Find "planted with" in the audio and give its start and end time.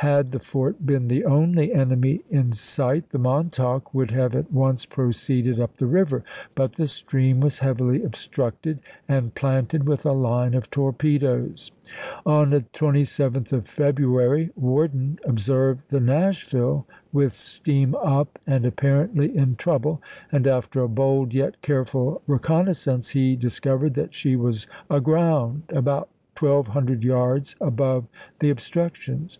9.34-10.06